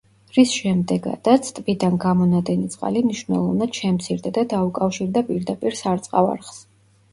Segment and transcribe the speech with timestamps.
[0.35, 6.61] რის შემდეგადაც ტბიდან გამონადენი წყალი მნიშვნელოვნად შემცირდა და დაუკავშირდა პირდაპირ სარწყავ არხს.